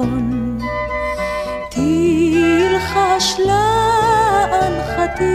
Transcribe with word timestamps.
החלון, 0.00 0.58
תלחש 1.70 3.40
לאנחתי. 4.50 5.30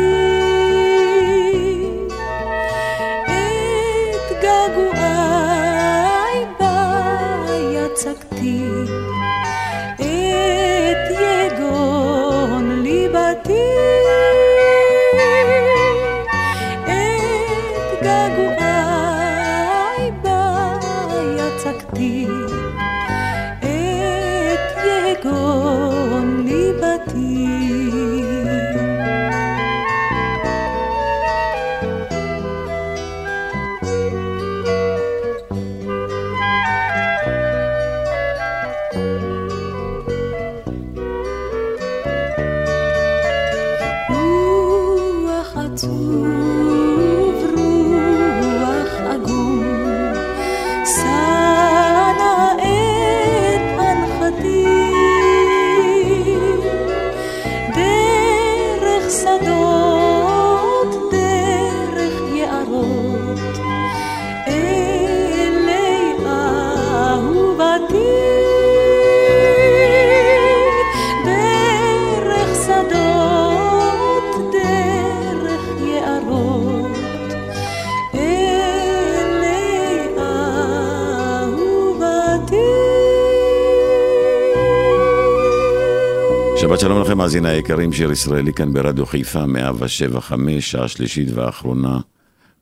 לכם, 87.15 87.21
מאזיני 87.21 87.49
היקרים, 87.49 87.93
שיר 87.93 88.11
ישראלי 88.11 88.53
כאן 88.53 88.73
ברדיו 88.73 89.05
חיפה, 89.05 89.45
175, 89.45 90.71
שעה 90.71 90.87
שלישית 90.87 91.27
ואחרונה, 91.33 91.99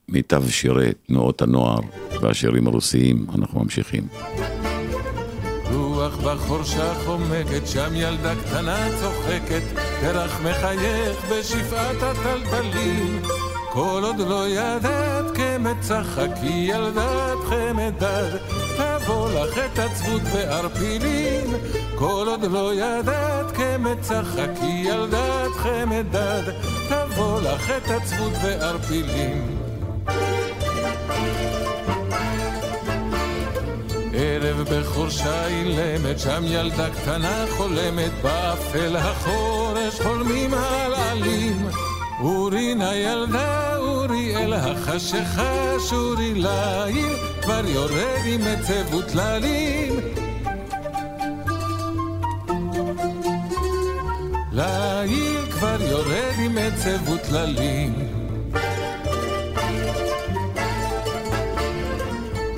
מיטב 0.09 0.50
שירי 0.50 0.91
תנועות 1.08 1.41
הנוער 1.41 1.80
והשירים 2.22 2.68
הרוסיים, 2.68 3.25
אנחנו 3.36 3.63
ממשיכים. 3.63 4.08
רוח 5.72 6.18
בחורשה 6.18 6.94
חומקת, 7.06 7.68
שם 7.68 7.90
ילדה 7.96 8.34
קטנה 8.36 8.88
צוחקת, 9.00 9.62
פרח 10.02 10.40
מחייך 10.40 11.31
בשפעת 11.31 12.03
הטלטלים. 12.03 13.22
כל 13.72 14.02
עוד 14.03 14.19
לא 14.19 14.47
ידעת 14.47 15.25
כמצחקי 15.38 16.69
ילדת 16.69 17.38
חמדד, 17.50 18.62
תבוא 18.78 19.30
לך 19.32 19.58
את 19.58 19.80
עצבות 19.80 20.22
וערפילים. 20.34 21.54
כל 21.96 22.26
עוד 22.28 22.52
לא 22.52 22.74
ידעת 22.74 23.52
כמצחקי 23.52 24.84
ילדת 24.86 25.52
חמדד, 25.58 26.44
תבוא 26.90 27.42
לך 27.42 27.72
את 27.78 27.90
עצבות 27.90 28.34
וערפילים. 28.44 29.58
ערב 34.14 34.68
בחורשה 34.72 35.48
אילמת, 35.48 36.20
שם 36.20 36.44
ילדה 36.46 36.90
קטנה 36.90 37.46
חולמת, 37.58 38.12
באפל 38.24 38.96
החורש 38.96 40.02
חולמים 40.02 40.54
על 40.54 40.94
עלים. 40.94 41.68
אורי 42.20 42.76
נא 42.76 42.94
ילדה, 42.94 43.78
אורי 43.78 44.36
אל 44.36 44.54
החשיכה, 44.54 45.80
שורי 45.90 46.34
לעיר, 46.34 47.18
כבר 47.44 47.66
יורד 47.68 48.22
עם 48.25 48.42
עצב 48.42 48.94
וטללים. 48.94 50.00
לעיר 54.51 55.51
כבר 55.51 55.81
יורד 55.81 56.34
עם 56.38 56.57
עצב 56.57 57.10
וטללים. 57.10 57.94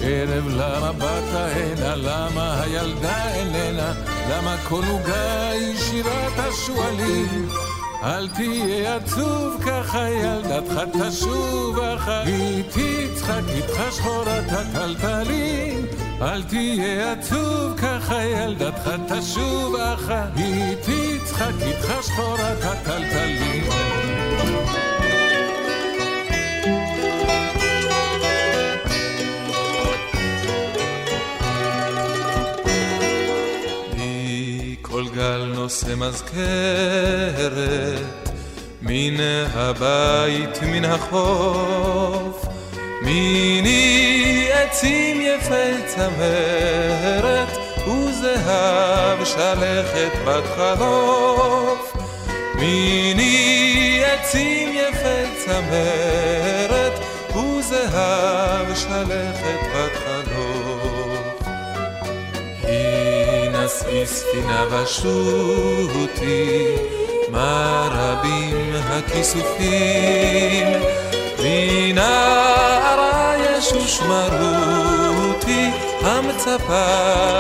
ערב 0.02 0.48
למה 0.48 0.92
באת 0.92 1.34
הנה, 1.34 1.96
למה 1.96 2.62
הילדה 2.62 3.34
איננה, 3.34 3.94
למה 4.30 4.56
כל 4.70 4.84
עוגה 4.90 5.50
היא 5.50 5.78
שירת 5.78 6.34
השועלים. 6.38 7.65
אל 8.06 8.28
תהיה 8.28 8.96
עצוב 8.96 9.64
ככה 9.66 10.10
ילדתך 10.10 10.80
תשוב 11.02 11.80
אחר, 11.80 12.22
היא 12.26 12.64
תצחק 12.64 13.42
איתך 13.50 13.82
שחורת 13.92 14.44
הטלטלים. 14.52 15.86
אל 16.22 16.44
תהיה 16.44 17.12
עצוב 17.12 17.78
ככה 17.78 18.24
ילדתך 18.24 18.90
תשוב 19.08 19.76
אחר, 19.76 20.24
היא 20.36 20.76
תצחק 20.76 21.54
איתך 21.62 21.94
שחורת 22.02 22.64
הטלטלים. 22.64 23.64
נעשה 34.96 35.96
מזכרת 35.96 37.40
מן 38.82 39.16
הבית 39.54 40.62
מן 40.62 40.86
החוף. 40.86 42.46
מיני 43.02 44.50
עצים 44.54 45.22
יפי 45.22 45.84
צמרת 45.86 47.50
וזהב 47.88 49.26
שלכת 49.26 50.12
בת 50.26 50.44
חלוף. 50.56 51.94
מיני 52.56 54.04
עצים 54.06 54.70
יפי 54.74 55.46
צמרת 55.46 56.94
וזהב 57.36 58.76
שלכת 58.76 59.60
בת 59.76 59.96
חלוף 60.06 60.55
היא 63.66 63.74
נשאי 63.74 64.06
ספינה 64.06 64.66
ושוטי 64.72 66.76
מה 67.30 67.88
רבים 67.92 68.72
הכיסופים? 68.76 70.68
מנערה 71.44 73.36
ישוש 73.38 74.02
מרותי 74.02 75.70
המצפה 76.02 76.86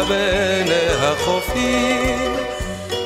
בין 0.07 0.67
החופים. 1.01 2.35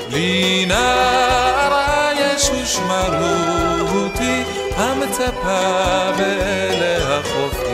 לנערה 0.09 2.11
ישוש 2.19 2.79
מרותי 2.79 4.43
המצפה 4.77 6.11
בין 6.17 6.83
החופים 7.03 7.68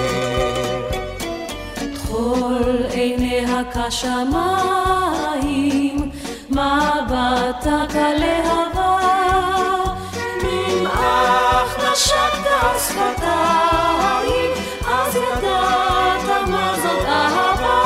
עיניה 3.05 3.61
כשמיים 3.73 4.89
מבטה 6.49 7.85
כלהבה 7.91 8.97
נמעך 10.43 11.71
נשקת 11.79 12.79
שפתיים 12.87 14.51
אז 14.87 15.15
ידעת 15.15 16.27
מה 16.47 16.73
זאת 16.83 17.05
אהבה. 17.07 17.81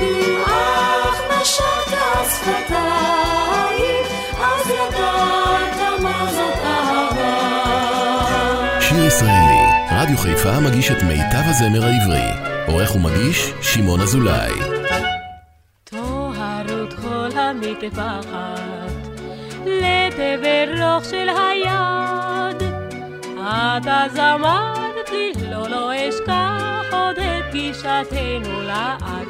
נמעך 0.00 1.18
נשקת 1.40 2.26
שפתיים 2.30 4.04
אז 4.40 4.64
ידעת 4.70 5.78
מה 6.02 6.26
זאת 6.30 6.58
אהבה. 6.64 7.36
שיר 8.80 9.04
ישראלי, 9.04 9.62
רדיו 9.90 10.18
חיפה 10.18 10.60
מגיש 10.60 10.90
את 10.90 11.02
מיטב 11.02 11.44
הזמר 11.44 11.84
העברי. 11.84 12.47
עורך 12.68 12.96
ומגיש, 12.96 13.52
שמעון 13.62 14.00
אזולאי. 14.00 14.52
טוהרות 15.84 16.92
כל 16.92 17.38
המטפחת, 17.38 19.08
לתבל 19.66 20.82
רוך 20.82 21.04
של 21.04 21.28
היד. 21.28 22.62
את 23.40 23.86
אז 23.86 24.18
לי, 25.12 25.32
לא, 25.50 25.68
לא 25.68 25.92
אשכח 26.08 26.84
עוד 26.92 27.18
את 27.18 27.44
פגישתנו 27.50 28.62
לעד. 28.62 29.28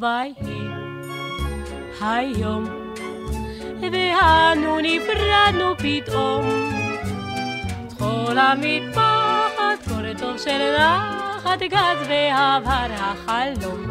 ויהי 0.00 0.68
היום, 2.00 2.64
ואנו 3.92 4.78
נפרדנו 4.82 5.74
פתאום. 5.78 6.44
כל 7.98 8.38
המטפחת, 8.38 9.88
קורא 9.88 10.12
טוב 10.18 10.38
של 10.38 10.60
נחת 11.48 11.62
גז 11.62 12.08
ועבר 12.08 12.86
החלום. 12.90 13.86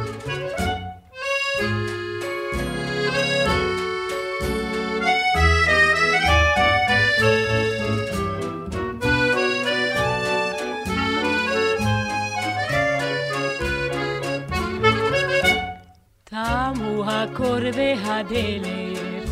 תמו 16.23 17.03
הקור 17.11 17.63
והדלת, 17.73 19.29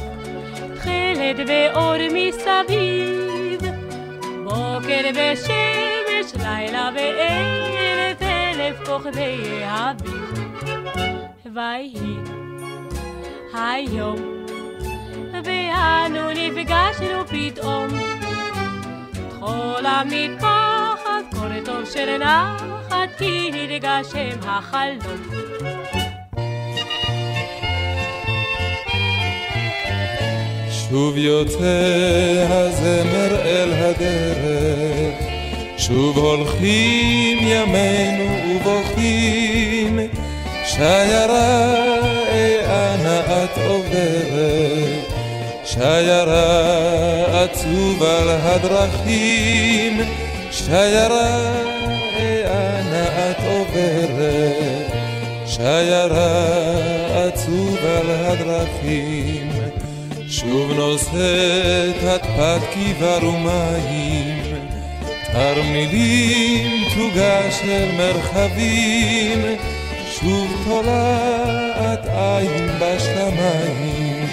תכלת 0.76 1.40
ואור 1.48 1.98
מסביב, 2.14 3.62
בוקר 4.44 5.06
ושמש, 5.16 6.42
לילה 6.44 6.90
ואלף 6.96 8.05
אלף 8.66 8.88
כוכבי 8.88 9.64
האביב. 9.64 10.34
ויהי 11.56 12.16
היום, 13.54 14.46
ואנו 15.46 16.30
נפגשנו 16.30 17.28
פתאום, 17.28 17.88
טחול 19.30 19.86
המטפחת, 19.86 21.24
קורא 21.36 21.60
טוב 21.66 21.86
של 21.94 22.18
נחת, 22.18 23.10
כי 23.18 23.52
נתגשם 23.54 24.40
החלום. 24.42 25.46
שוב 30.70 31.18
יוצא 31.18 32.46
הזמר 32.50 33.42
אל 33.46 33.74
הדרך, 33.74 35.25
שוב 35.88 36.18
הולכים 36.18 37.38
ימינו 37.42 38.56
ובוכים, 38.56 40.00
שיירה 40.66 41.76
אנה 42.66 43.20
את 43.20 43.58
עוברת, 43.68 45.12
שיירה 45.66 47.44
עצוב 47.44 48.04
על 48.04 48.30
הדרכים, 48.30 50.02
שיירה 50.52 51.54
אנה 52.46 53.32
את 53.32 53.38
עוברת, 53.48 54.92
שיירה 55.46 56.46
עצוב 57.28 57.78
על 57.78 58.12
הדרכים. 58.12 59.52
שוב 60.30 60.72
נושאת 60.72 62.04
את 62.16 62.22
פת 62.22 62.62
כבר 62.74 63.28
ומים, 63.28 64.45
תרמילים 65.36 66.84
תוגה 66.96 67.52
של 67.52 67.92
מרחבים, 67.98 69.42
שוב 70.12 70.64
תולעת 70.66 72.06
עין 72.06 72.70
בשמיים, 72.80 74.28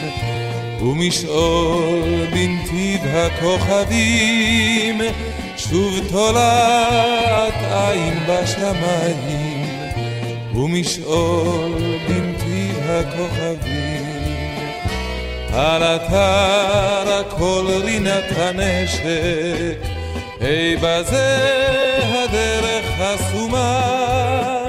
ומשעול 0.81 2.27
בנתיב 2.31 3.01
הכוכבים, 3.07 5.01
שוב 5.57 6.01
תולעת 6.11 7.55
עין 7.71 8.19
בשמיים, 8.29 9.67
ומשעול 10.55 11.83
בנתיב 12.09 12.91
הכוכבים. 12.91 14.03
על 15.53 15.83
אתר 15.83 17.21
הכל 17.21 17.67
רינת 17.85 18.25
הנשק, 18.37 19.92
היי 20.43 20.77
בזה 20.77 21.39
הדרך 22.13 22.85
חסומה, 22.99 24.69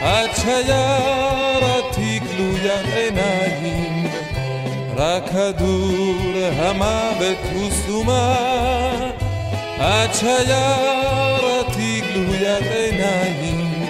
עד 0.00 0.30
שיירתי 0.42 2.18
גלוית 2.18 2.86
עיניים, 2.96 4.06
רק 4.96 5.22
כדור 5.28 6.16
המוות 6.56 7.38
הוא 7.52 7.70
סומה, 7.70 8.36
עד 9.78 10.10
שיירתי 10.14 12.00
גלוית 12.00 12.62
עיניים, 12.76 13.84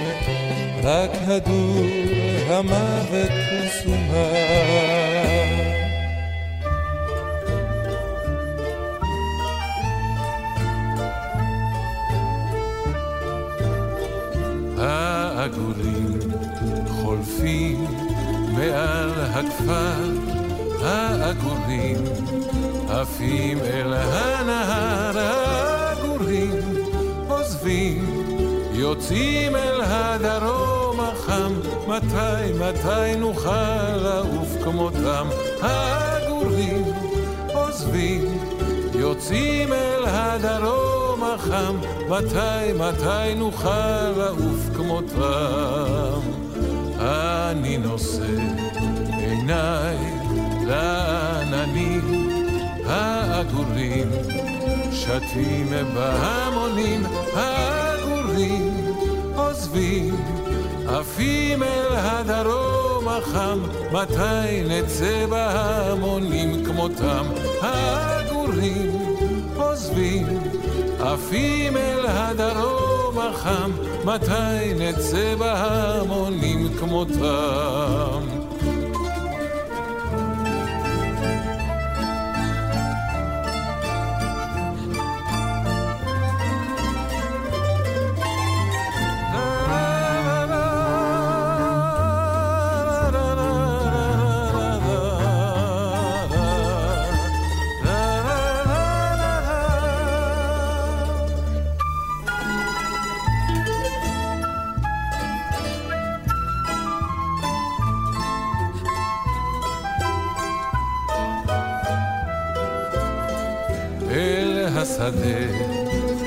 רק 0.83 1.11
כדור 1.27 1.87
המוות 2.49 3.31
הוא 3.31 3.69
סומה. 3.83 5.78
חולפים 17.39 17.85
מעל 18.57 19.11
הכפר, 19.21 20.05
העגולים 20.83 22.05
עפים 22.89 23.59
אל 23.59 23.95
הנהר, 23.95 25.19
העגולים 25.19 26.61
עוזבים, 27.29 28.25
יוצאים 28.73 29.57
אל 29.57 29.81
הדרום 29.81 31.01
החם, 31.01 31.53
מתי, 31.87 32.53
מתי 32.61 33.17
נוכל 33.19 33.97
לעוף 33.97 34.49
כמותם, 34.65 35.29
העגולים 35.61 36.85
עוזבים, 37.55 38.39
יוצאים 38.95 39.73
אל 39.73 40.05
הדרום 40.07 41.25
החם, 41.25 41.77
מתי, 42.09 42.73
מתי 42.79 43.35
נוכל 43.37 44.11
לעוף 44.17 44.77
כמותם? 44.77 46.38
אני 47.09 47.79
נושא 47.79 48.27
עיניי 49.17 49.97
לעננים 50.67 52.01
העגורים, 52.87 54.09
שתים 54.93 55.69
בהמונים 55.95 57.03
העגורים, 57.35 58.75
עוזבים, 59.37 60.17
עפים 60.89 61.63
אל 61.63 61.97
הדרום 61.97 63.09
החם, 63.09 63.59
מתי 63.93 64.63
נצא 64.69 65.27
בהמונים 65.27 66.65
כמותם? 66.65 67.27
העגורים, 67.61 68.91
עוזבים, 69.57 70.27
עפים 71.01 71.77
אל 71.77 72.07
הדרום 72.07 73.19
החם, 73.19 73.71
מתי 74.09 74.75
נצא 74.79 75.35
בהמונים 75.39 76.69
כמותם. 76.79 78.38
השדה, 114.79 115.39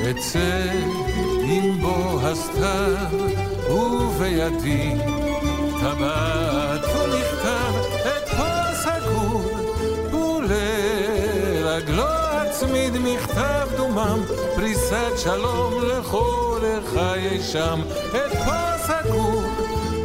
אצא 0.09 0.63
עם 1.43 1.81
בו 1.81 2.19
הסתיו, 2.21 2.95
ובידי 3.69 4.95
טבעת 5.79 6.81
ומכתב, 6.83 7.73
את 8.01 8.29
כל 8.29 8.73
סגור, 8.73 9.41
ולרגלו 10.49 12.03
אצמיד 12.03 12.93
מכתב 12.97 13.67
דומם, 13.77 14.19
פריסת 14.55 15.17
שלום 15.17 15.73
לכל 15.83 16.59
חיי 16.93 17.41
שם, 17.43 17.81
את 18.09 18.31
כל 18.45 18.77
סגור, 18.87 19.43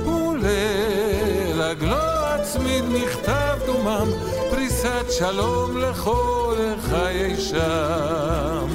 ולרגלו 0.06 1.96
אצמיד 2.40 2.84
מכתב 2.88 3.58
דומם, 3.66 4.08
פריסת 4.50 5.06
שלום 5.10 5.76
לכל 5.78 6.35
חיי 6.80 7.36
שם. 7.36 8.66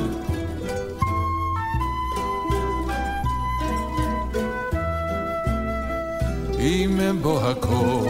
אם 6.59 6.99
בו 7.21 7.39
הכל 7.39 8.07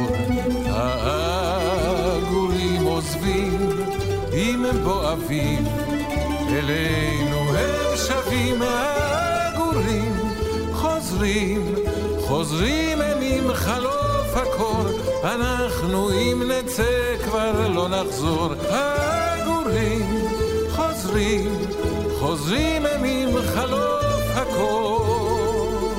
העגורים 0.65 1.63
עוזבים, 2.83 3.69
אם 4.33 4.65
בו 4.83 5.11
אביב 5.11 5.67
אלינו 6.49 7.37
הם 7.37 7.97
שבים 7.97 8.61
העגורים, 8.61 10.15
חוזרים, 10.73 11.75
חוזרים 12.21 13.01
הם 13.01 13.17
עם 13.21 13.53
חלוף 13.53 14.35
הקור, 14.35 14.85
אנחנו 15.23 16.11
אם 16.11 16.43
נצא 16.47 17.15
כבר 17.23 17.67
לא 17.67 17.87
נחזור. 17.89 18.53
העגורים 19.71 20.27
חוזרים, 20.69 21.57
חוזרים 22.19 22.85
הם 22.85 23.03
עם 23.03 23.29
חלוף 23.53 24.23
הקור. 24.35 25.91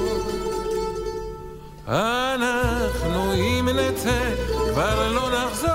אנחנו 1.88 3.34
אם 3.34 3.68
נצא 3.68 4.34
כבר 4.72 5.12
לא 5.12 5.28
נחזור. 5.30 5.72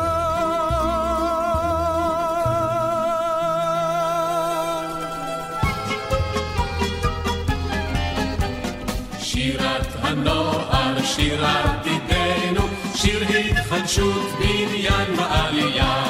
הנוער, 10.02 11.04
שירת 11.04 11.86
עידנו, 11.86 12.62
שיר 12.96 13.24
התחדשות, 13.24 14.32
בניין 14.40 15.20
ועלייה. 15.20 16.07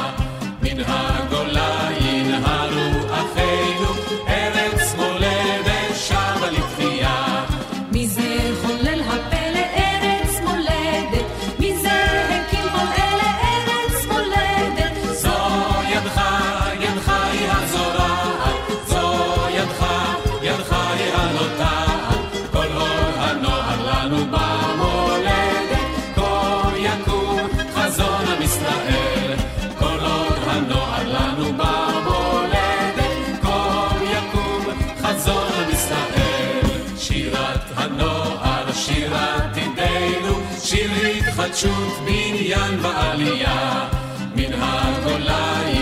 התחדשות, 41.48 41.94
בניין 42.06 42.80
ועלייה. 42.82 43.88
מן 44.36 44.54
הגולה 44.54 45.77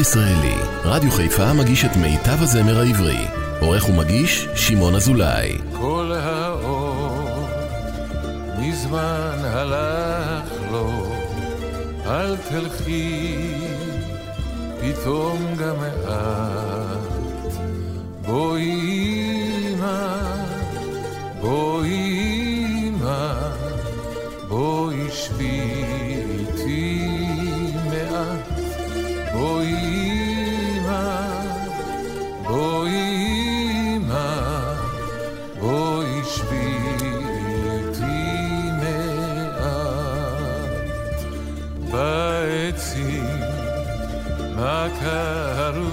ישראלי, 0.00 0.54
רדיו 0.84 1.10
חיפה 1.10 1.52
מגיש 1.52 1.84
את 1.84 1.96
מיטב 1.96 2.42
הזמר 2.42 2.78
העברי. 2.78 3.26
עורך 3.60 3.88
ומגיש, 3.88 4.48
שמעון 4.54 4.94
אזולאי. 4.94 5.58
כל 5.72 6.12
האור 6.14 7.48
מזמן 8.58 9.38
הלך 9.44 10.52
לו, 10.72 11.12
אל 12.06 12.36
תלכי 12.36 13.54
פתאום 14.80 15.54
גם 15.58 15.76
את. 15.84 16.69
הקרוע 44.62 45.90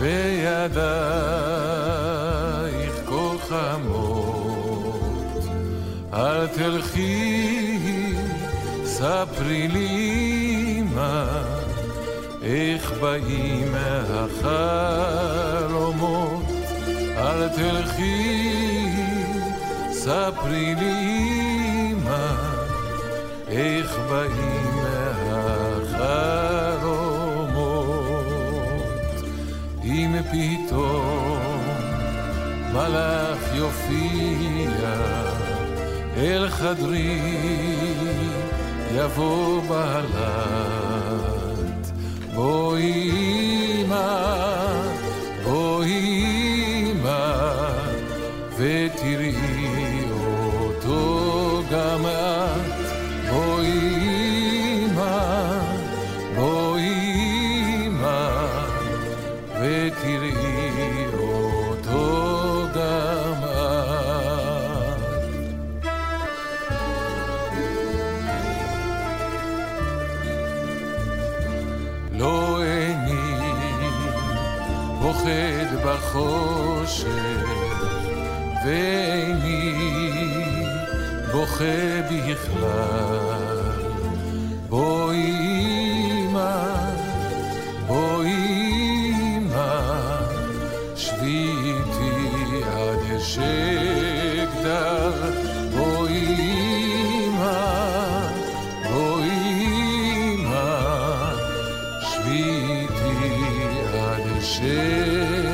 וידייך 0.00 0.76
כה 3.06 3.36
חמות. 3.48 4.16
אל 6.14 6.46
תלכי, 6.46 8.14
ספרי 8.84 9.68
לי 9.68 10.82
מה, 10.94 11.42
איך 12.42 12.92
באים 13.00 13.74
החלומות. 15.34 16.46
אל 17.16 17.48
תלכי, 17.48 18.90
ספרי 19.92 20.74
לי 20.74 21.94
מה, 22.04 22.36
איך 23.48 23.96
באים 24.10 24.65
ופתאום 30.28 31.64
מלאך 32.72 33.38
יופיע 33.54 34.90
אל 36.16 36.48
חדרי, 36.48 37.20
יבוא 38.94 39.62
בלט, 39.68 40.16
בואי 42.34 43.10
אמא 43.84 44.35
ואיני 78.66 79.72
בוכה 81.32 82.02
בכלל. 82.10 83.56
בואי 84.68 85.32
אמא, 86.10 86.74
בואי 87.86 89.12
אמא, 89.14 89.80
שבי 90.96 91.50
איתי 91.64 92.64
עד 92.64 93.02
שאגדל. 93.20 95.12
בואי 95.76 96.24
אמא, 97.26 98.28
בואי 98.92 99.30
אמא, 100.34 100.70
שבי 102.00 102.42
איתי 102.42 103.18
עד 103.94 104.26
שאגדל. 104.40 105.46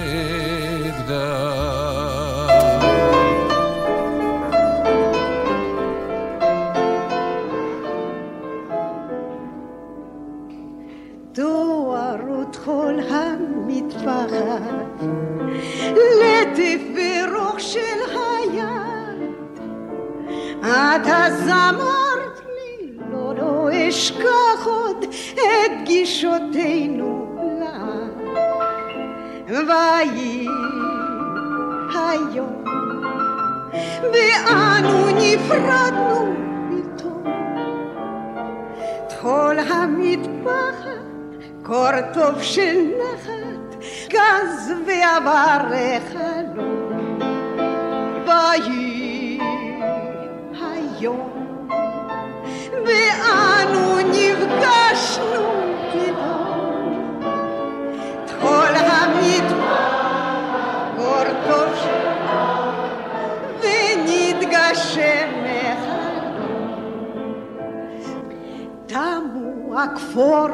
הכפור 69.92 70.48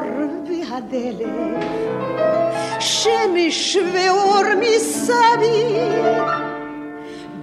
והדלת, 0.47 1.63
שמש 2.79 3.77
ואור 3.93 4.43
מסביב, 4.59 6.05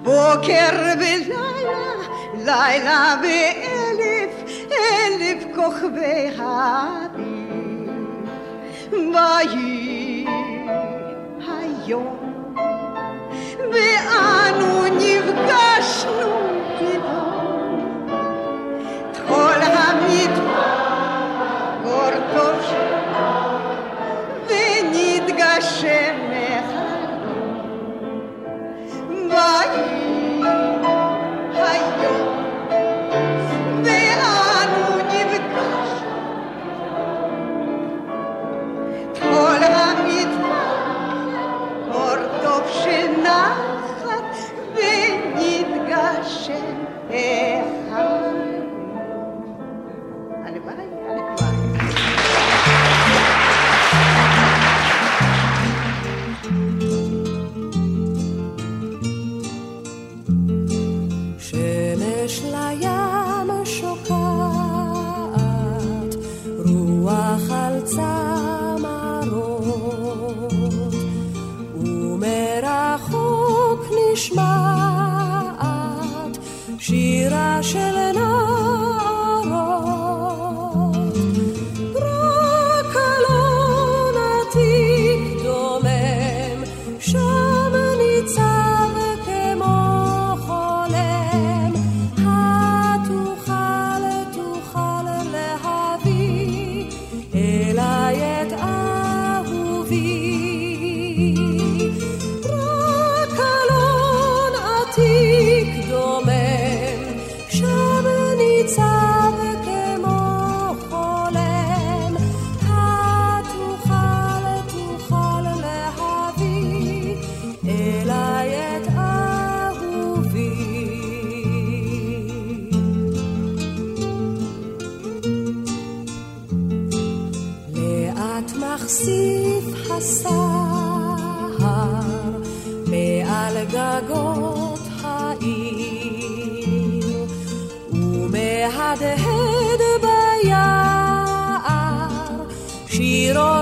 בוקר 0.02 0.94
ולילה, 0.98 1.87
לילה 2.35 3.14
ואלף, 3.22 4.35
אלף 4.72 5.44
כוכבי 5.54 6.30
האביב. 6.38 7.37
ויהי 8.90 10.26
היום, 11.48 12.16
ואנו 13.72 14.87
נ... 14.87 15.05
share. 25.80 26.15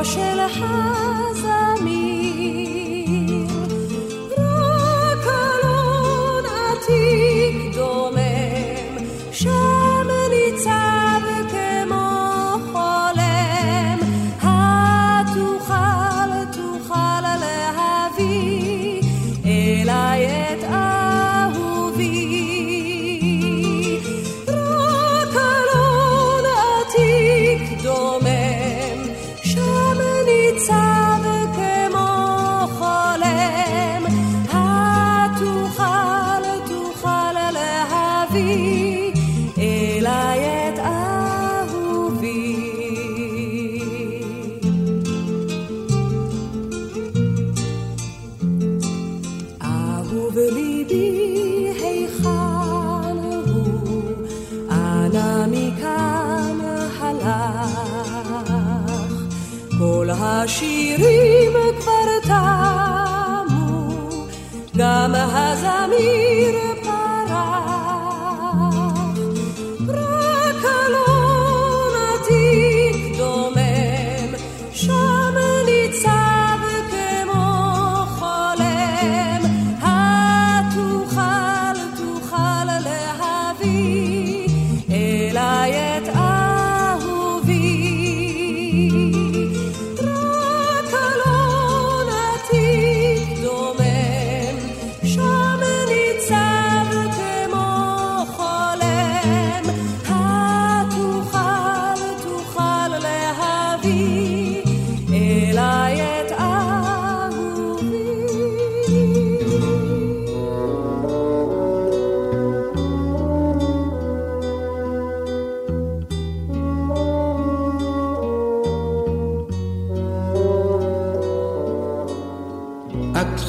של 0.04 0.38
חזמיר 0.48 2.03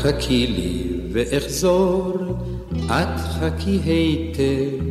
חכי 0.06 0.48
לי 0.48 0.84
ואחזור, 1.12 2.14
את 2.86 3.20
חכי 3.20 3.80
היטב. 3.86 4.86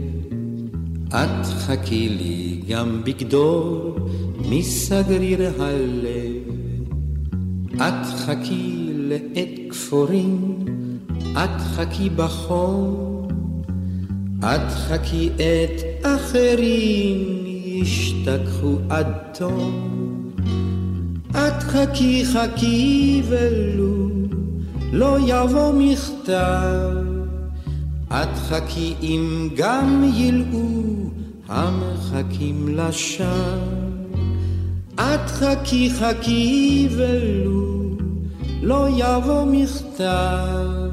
את 1.09 1.47
חכי 1.47 2.09
לי 2.09 2.61
גם 2.69 3.01
בגדור 3.05 3.97
מסגריר 4.49 5.51
הלב. 5.59 6.43
את 7.77 8.07
חכי 8.07 8.87
לעת 8.95 9.59
כפורים, 9.71 10.55
את 11.33 11.61
חכי 11.61 12.11
בחום. 12.11 13.29
את 14.39 14.71
חכי 14.71 15.31
את 15.37 16.07
אחרים 16.07 17.47
ישתכחו 17.65 18.77
עד 18.89 19.13
תום. 19.39 20.31
את 21.31 21.63
חכי 21.63 22.25
חכי 22.25 23.23
ולו 23.29 23.94
לא 24.95 25.17
יבוא 25.27 25.73
מכתב. 25.75 26.91
את 28.09 28.37
חכי 28.49 28.95
אם 29.03 29.49
גם 29.57 30.11
ילאו 30.15 31.11
המחכים 31.49 32.69
לשווא. 32.69 33.29
את 34.95 35.31
חכי 35.31 35.91
חכי 35.91 36.89
ולו 36.97 37.97
לא 38.63 38.89
יבוא 38.97 39.45
מכתב. 39.45 40.91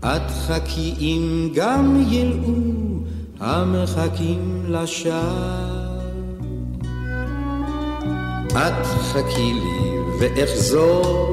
את 0.00 0.30
חכי 0.30 0.94
אם 0.98 1.48
גם 1.54 2.02
ילאו 2.10 2.52
המחכים 3.40 4.64
לשווא. 4.68 5.16
את 8.50 8.86
חכי 8.86 9.52
לי 9.52 9.98
ואחזור 10.20 11.26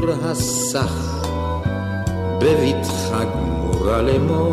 וארור 0.00 0.14
הסך 0.22 1.24
בבטחה 2.38 3.24
גמורה 3.24 4.02
לאמור 4.02 4.52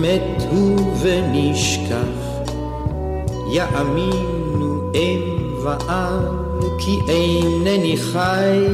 מת 0.00 0.42
הוא 0.50 0.94
ונשכח. 1.02 2.52
יאמינו 3.52 4.92
אם 4.94 5.20
ואב 5.64 6.24
כי 6.78 6.98
אינני 7.08 7.96
חי. 7.96 8.66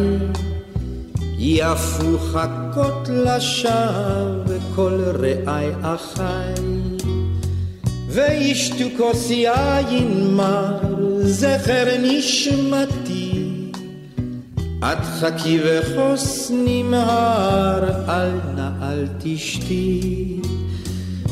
יפו 1.39 2.19
חכות 2.19 3.09
לשווא 3.09 4.59
כל 4.75 5.01
רעי 5.19 5.71
אחי. 5.83 6.63
וישתו 8.09 8.85
כוס 8.97 9.31
יין 9.31 10.37
מר 10.37 10.77
זכר 11.23 11.85
נשמתי 12.03 13.10
את 14.83 15.05
חכי 15.21 15.61
וכוס 15.65 16.51
נמהר 16.55 17.85
אל 18.09 18.31
נא 18.55 18.71
אל 18.83 19.07
תשתי 19.19 20.41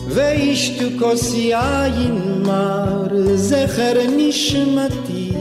וישתו 0.09 0.85
כוס 0.99 1.35
יין 1.35 2.43
מר 2.47 3.07
זכר 3.35 3.95
נשמתי 4.17 5.33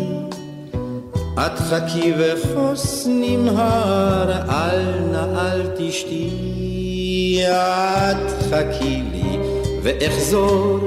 את 1.33 1.59
חכי 1.59 2.13
וכוס 2.17 3.07
נמהר 3.09 4.31
אל 4.49 4.83
נא 5.11 5.39
אל 5.39 5.61
תשתי 5.77 7.39
את 7.47 8.31
חכי 8.49 9.01
לי 9.11 9.37
ואחזור 9.83 10.79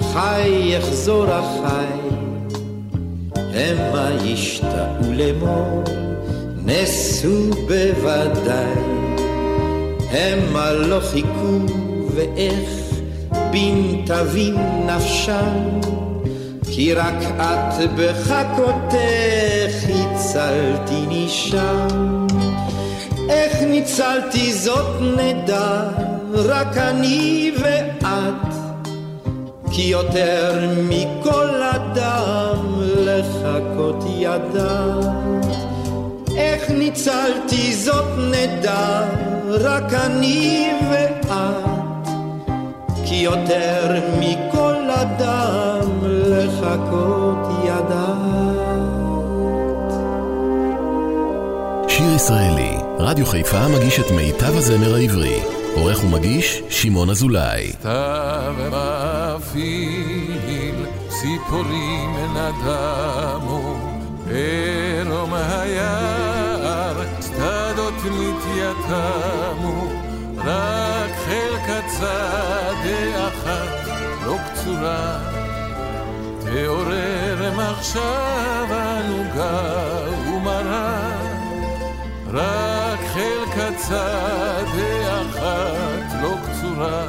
חי 0.00 0.48
יחזור 0.48 1.26
החי 1.30 2.08
המה 3.54 4.10
ישתאו 4.24 5.12
לאמור 5.12 5.84
נסו 6.68 7.50
בוודאי. 7.50 8.72
המה 10.10 10.72
לא 10.72 11.00
חיכו 11.00 11.58
ואיך 12.14 12.68
בין 13.50 14.02
תבין 14.06 14.56
נפשם? 14.86 15.80
כי 16.70 16.94
רק 16.94 17.22
את 17.36 17.90
בחכותך 17.96 18.96
הצלתי 19.88 21.04
נשם. 21.08 22.26
איך 23.28 23.62
ניצלתי 23.62 24.52
זאת 24.52 25.00
נדע 25.16 25.82
רק 26.34 26.76
אני 26.76 27.52
ואת. 27.60 28.54
כי 29.72 29.82
יותר 29.82 30.68
מכל 30.88 31.62
אדם 31.62 32.82
לחכות 32.98 34.04
ידעת 34.18 35.47
איך 36.38 36.70
ניצלתי 36.70 37.74
זאת 37.74 38.18
נדע 38.18 39.04
רק 39.48 39.94
אני 39.94 40.70
ואת 40.90 41.26
כי 43.04 43.14
יותר 43.14 44.00
מכל 44.18 44.90
אדם 44.90 45.88
לחכות 46.02 47.38
ידעת 47.64 48.68
שיר 51.88 52.14
ישראלי, 52.14 52.76
רדיו 52.98 53.26
חיפה 53.26 53.68
מגיש 53.68 54.00
את 54.00 54.10
מיטב 54.10 54.56
הזמר 54.56 54.94
העברי. 54.94 55.40
עורך 55.74 56.04
ומגיש, 56.04 56.62
שמעון 56.70 57.10
אזולאי. 57.10 57.72
סתיו 57.72 58.54
מפעיל, 59.36 60.74
ציפורים 61.08 62.16
נדמו, 62.34 63.74
ערום 64.30 65.34
שדות 65.34 66.17
נתייתמו, 68.58 69.88
רק 70.36 71.10
חלקת 71.26 71.90
שדה 71.98 73.28
אחת 73.28 73.88
לא 74.24 74.36
קצורה, 74.52 75.18
תעורר 76.40 77.52
מחשבה 77.56 79.00
נוגה 79.08 79.78
ומרה. 80.28 81.10
רק 82.32 83.00
חלקת 83.12 83.80
שדה 83.86 85.22
אחת 85.22 86.22
לא 86.22 86.34
קצורה, 86.42 87.06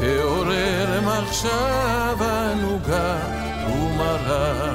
תעורר 0.00 1.00
מחשבה 1.00 2.52
נוגה 2.60 3.16
ומרה. 3.68 4.72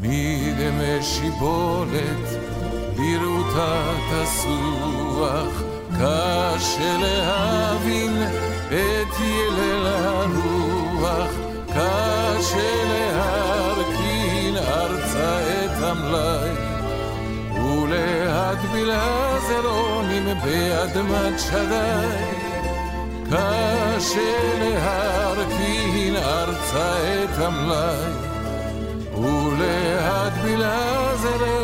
מדמי 0.00 1.02
שיבולת 1.02 2.53
לרעותה 2.98 3.92
תסוח, 4.10 5.62
קשה 5.90 6.96
להבין 6.98 8.22
את 8.68 9.20
ילל 9.20 9.86
הרוח, 9.86 11.30
קשה 11.68 12.84
להרכין 12.88 14.56
ארצה 14.56 15.40
את 15.64 15.82
המלאי. 15.82 16.50
ולהטביל 17.62 18.90
הזרעונים 18.90 20.24
באדמת 20.44 21.40
שדי. 21.40 22.44
קשה 23.26 24.34
להרכין 24.58 26.16
ארצה 26.16 26.96
את 27.24 27.38
המלאי, 27.38 28.12
ולהטביל 29.14 30.62
הזרעונים 30.64 31.63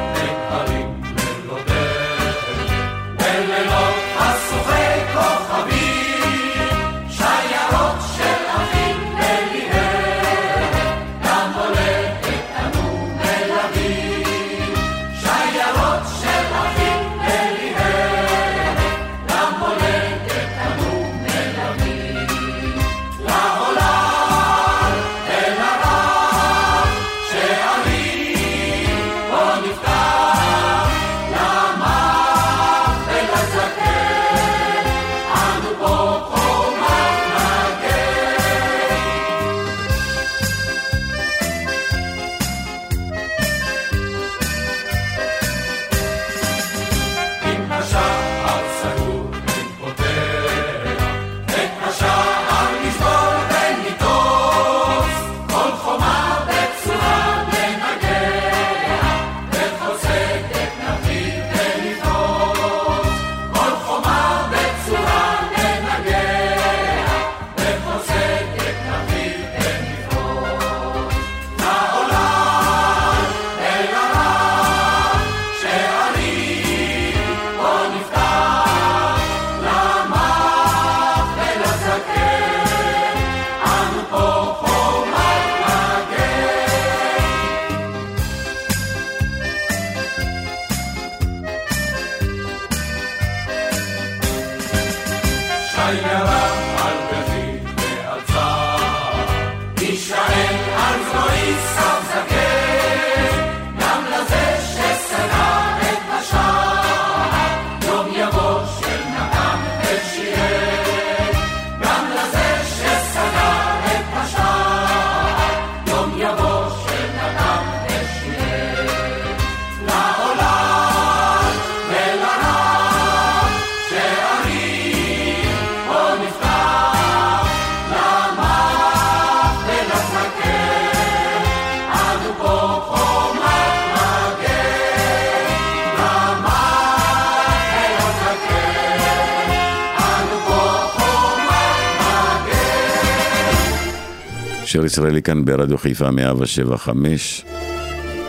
שיר 144.71 144.85
ישראלי 144.85 145.21
כאן 145.21 145.45
ברדיו 145.45 145.77
חיפה 145.77 146.11
175, 146.11 147.45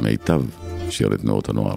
מיטב 0.00 0.42
שיר 0.90 1.14
את 1.14 1.20
תנועות 1.20 1.48
הנוער. 1.48 1.76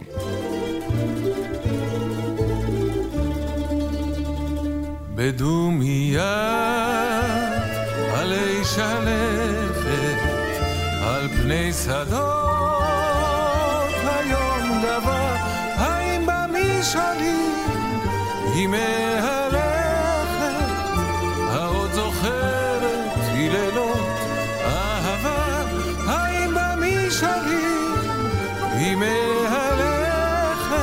בדומיה 5.16 6.52
עלי 8.14 8.66
שלכת 8.76 10.18
על 11.04 11.28
פני 11.28 11.74
שדות 11.74 12.16
היום 14.06 14.82
גבה 14.84 15.36
האם 15.76 16.26
במשעלים 16.26 17.70
היא 18.56 18.68
היא 28.78 28.96
מהלכת 28.96 30.76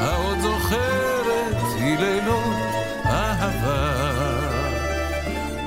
העוד 0.00 0.38
זוכרת 0.40 1.56
היא 1.76 1.98
לילות 1.98 2.56
אהבה. 3.04 4.06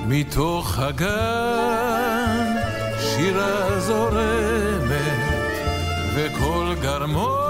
מתוך 0.07 0.79
הגן 0.79 2.55
שירה 2.99 3.79
זורמת 3.79 4.89
וקול 6.15 6.75
גרמושקה 6.81 7.48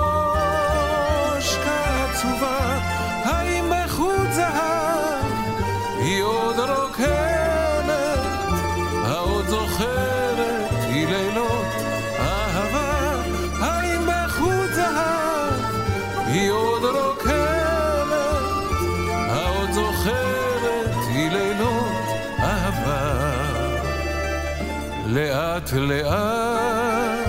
לאט 25.70 25.80
לאט 25.82 27.28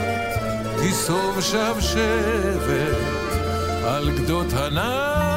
תיסוב 0.78 1.40
שבשבת 1.40 2.96
על 3.84 4.10
גדות 4.10 4.46
הנער 4.52 5.29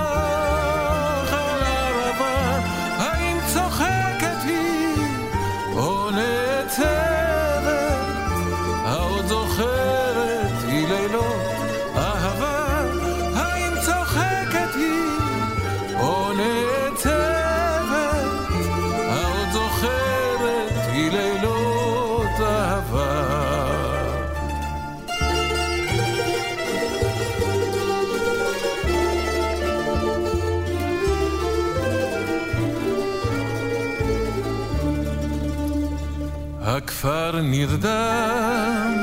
כבר 37.03 37.39
נרדם 37.43 38.93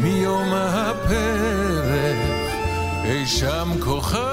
מיום 0.00 0.48
הפרק, 0.54 2.16
אי 3.04 3.26
שם 3.26 3.68
כוכב 3.80 4.31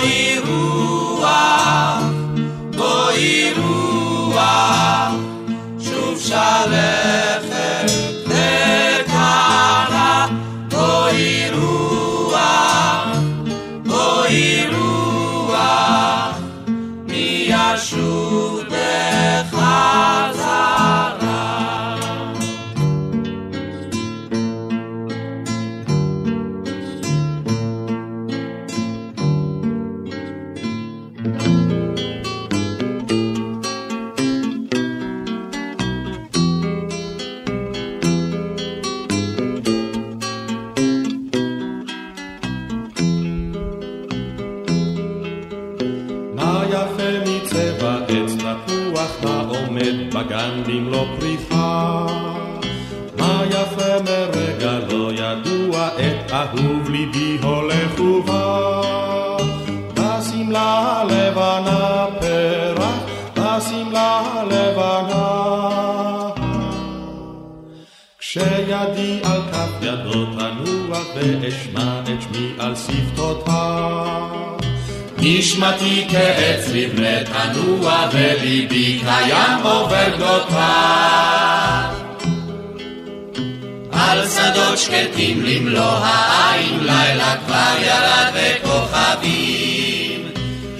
Roy 0.00 0.39
ואשמע 71.20 72.00
את 72.02 72.22
שמי 72.22 72.48
על 72.58 72.74
שפתותיו. 72.76 74.56
נשמתי 75.18 76.06
כעץ 76.10 76.68
לבנה 76.72 77.24
תנוע 77.24 78.08
וליבי 78.12 79.00
קיים 79.04 79.62
עובר 79.62 80.08
גדותיו. 80.16 81.90
על 83.92 84.28
שדות 84.28 84.78
שקטים 84.78 85.42
למלוא 85.42 85.82
העין 85.82 86.80
לילה 86.80 87.36
כבר 87.46 87.74
ירד 87.82 88.32
וכוכבים. 88.34 90.28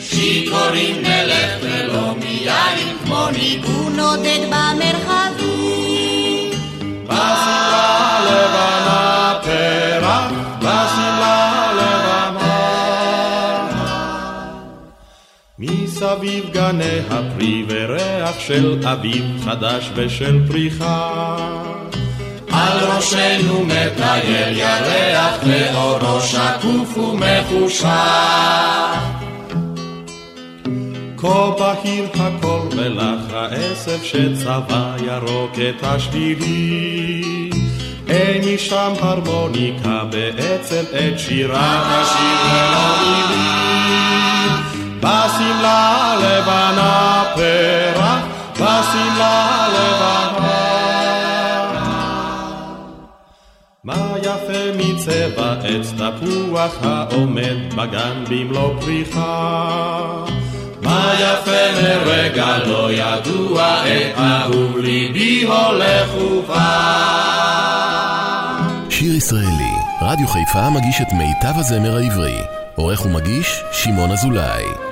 שיכורים 0.00 1.02
נלך 1.02 1.50
ולא 1.62 2.14
מיין 2.14 2.96
כמו 3.04 3.28
ניגון 3.30 4.00
עודד 4.00 4.40
במרחבים. 4.50 5.40
בסדרה 7.06 8.20
לבד 8.24 8.79
סביב 16.16 16.50
גני 16.52 16.98
הפרי 17.10 17.64
וריח 17.68 18.38
של 18.38 18.80
אביב 18.84 19.24
חדש 19.44 19.90
ושל 19.94 20.40
פריחה. 20.48 21.36
על 22.52 22.78
ראשנו 22.78 23.64
מטייל 23.64 24.58
ירח 24.58 25.40
לאורו 25.44 26.20
שקוף 26.20 26.98
ומחושה. 26.98 28.04
כה 31.16 31.50
בהיר 31.58 32.04
הכל 32.14 32.60
מלח 32.76 33.32
העשב 33.32 34.02
שצבע 34.02 34.94
ירוק 35.06 35.52
את 35.54 35.84
השבילים. 35.84 37.50
אין 38.08 38.54
משם 38.54 38.92
הרמוניקה 39.00 40.04
בעצם 40.10 40.82
את 40.92 41.18
שירה 41.18 41.82
השיר 41.84 42.38
ולא 42.44 42.96
מילים. 43.02 44.19
בשמלה 45.00 46.14
לבנה 46.20 47.24
פרח, 47.34 48.22
בשמלה 48.54 49.68
לבנה. 49.68 50.70
מה 53.84 54.14
יפה 54.18 54.62
מצבע 54.76 55.52
עץ 55.52 55.92
תפוח 55.92 56.74
העומד 56.82 57.74
בגן 57.76 58.24
במלוא 58.28 58.80
פריחה. 58.80 60.24
מה 60.82 61.12
יפה 61.14 61.82
מרגע 61.82 62.58
לא 62.66 62.92
ידוע, 62.92 63.82
את 63.86 64.18
אהוב 64.18 64.78
ליבי 64.78 65.42
הולך 65.42 66.14
ובא. 66.14 67.10
שיר 68.90 69.14
ישראלי, 69.14 69.74
רדיו 70.02 70.28
חיפה 70.28 70.70
מגיש 70.70 71.00
את 71.00 71.12
מיטב 71.12 71.58
הזמר 71.58 71.96
העברי. 71.96 72.36
עורך 72.74 73.06
ומגיש, 73.06 73.62
שמעון 73.72 74.10
אזולאי. 74.10 74.89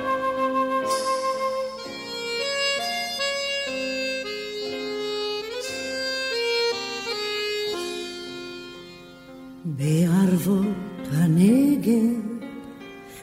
בערבות 9.79 11.07
הנגב 11.11 12.19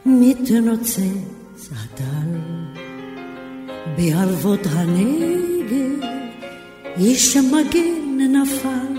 מתנוצץ 0.07 1.71
הטל, 1.73 2.39
בערבות 3.97 4.61
הנגב 4.65 6.07
איש 6.97 7.37
מגן 7.37 8.37
נפל, 8.37 8.95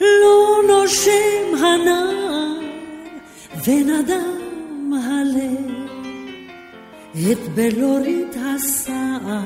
לא 0.00 0.62
נושם 0.68 1.64
הנער 1.64 2.60
ונדם 3.66 4.92
הלב, 4.92 5.74
את 7.32 7.48
בלורית 7.54 8.36
הסער 8.36 9.42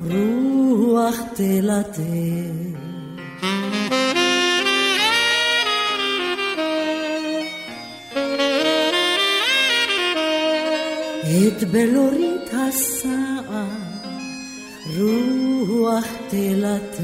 רוח 0.00 1.20
תלטף. 1.34 2.78
את 11.28 11.64
בלורית 11.64 12.50
הסער 12.52 13.66
רוח 14.96 16.06
תלטף, 16.28 17.00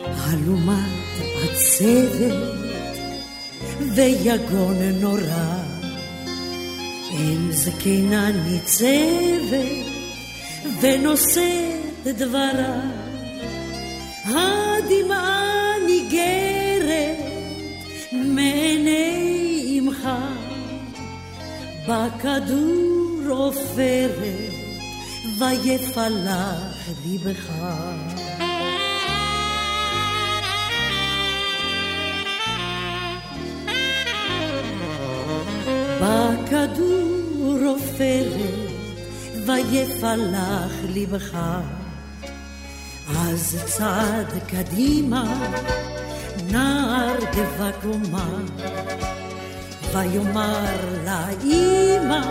אלומת 0.00 1.12
עצבת 1.42 2.32
ויגון 3.94 4.76
נורא, 5.00 5.56
אם 7.12 7.52
זקנה 7.52 8.30
ניצבת 8.30 9.86
ונושאת 10.80 12.06
דברה, 12.06 12.80
הדמעה 14.24 15.72
ניגרת 15.86 17.18
מעיני 18.12 19.78
אמך. 19.80 20.08
בכדור 21.88 23.28
עופרת, 23.28 24.18
ויפלח 25.38 26.88
ליבך. 27.04 27.50
בכדור 36.00 37.58
עופרת, 37.66 38.72
ויפלח 39.46 40.72
ליבך. 40.88 41.36
אז 43.16 43.62
צעד 43.66 44.32
קדימה, 44.46 45.24
נער 46.50 47.16
דבקומה. 47.32 48.28
ויאמר 49.93 50.75
לאמא, 51.05 52.21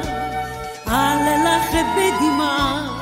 אל 0.88 1.44
לך 1.44 1.76
בדמעה, 1.96 2.98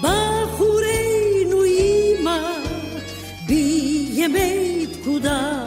בחורנו 0.00 1.64
אמא, 1.64 2.38
בימי 3.46 4.86
פקודה, 4.92 5.66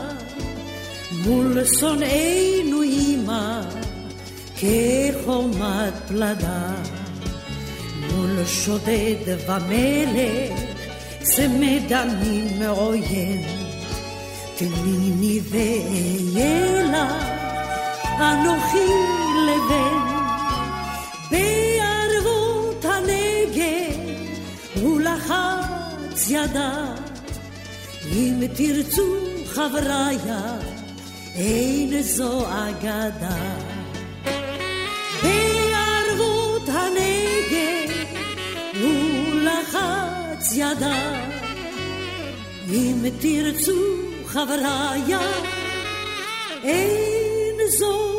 מול 1.26 1.66
שונאינו 1.80 2.84
אמא, 2.84 3.62
כחומת 4.56 5.94
פלדה, 6.08 6.74
מול 8.12 8.46
שודד 8.46 9.16
ומלך, 9.48 10.60
צמא 11.22 11.80
דמים 11.90 12.60
מעוין, 12.60 13.42
תליני 14.58 15.40
ואהיה 15.50 16.84
לך. 16.84 17.33
אנוכי 18.21 18.89
לבן 19.47 20.15
בערבות 21.31 22.85
הנגב 22.85 24.01
הוא 24.83 25.01
לחץ 25.01 26.31
ידה 26.31 26.85
אם 28.13 28.41
תרצו 28.57 29.17
חבריה 29.47 30.59
אין 31.35 32.03
זו 32.03 32.47
אגדה. 32.47 33.37
בערבות 35.23 36.69
הנגב 36.69 37.95
הוא 38.81 39.41
לחץ 39.41 40.53
ידה 40.57 41.25
אם 42.69 43.05
תרצו 43.21 43.81
חבריה 44.27 45.21
אין 46.63 47.24
זו 47.69 48.15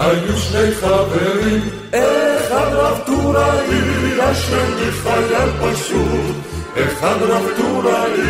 היו 0.00 0.36
שני 0.36 0.74
חברים. 0.74 1.68
אחד 1.90 2.68
רב 2.72 2.98
טוראי, 3.06 4.20
השני 4.20 4.90
חייל 5.02 5.50
פשוט. 5.60 6.36
אחד 6.76 7.16
רב 7.22 7.46
טוראי, 7.56 8.20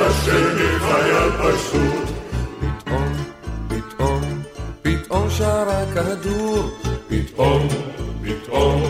השני 0.00 0.78
חייל 0.78 1.30
פשוט. 1.38 2.08
פתאום, 2.84 3.12
פתאום, 3.68 4.22
פתאום 4.82 5.30
שר 5.30 5.66
הכדור. 5.68 6.70
פתאום, 7.08 7.68
פתאום, 8.24 8.82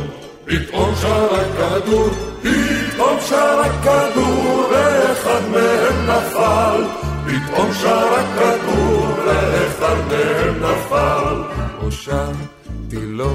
פתאום 0.44 0.94
שר 1.02 1.28
הכדור. 1.34 2.08
פתאום 2.42 3.18
שר 3.28 3.60
הכדור, 3.60 4.68
ואחד 4.70 5.40
מהם 5.52 6.10
נפל. 6.10 6.84
פתאום 7.26 7.70
שר 7.82 8.14
הכדור, 8.14 8.45
לו, 13.16 13.34